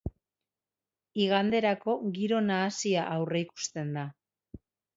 Iganderako 1.25 1.95
giro 2.17 2.41
nahasia 2.47 3.07
aurreikusten 3.19 3.95
da. 4.01 4.09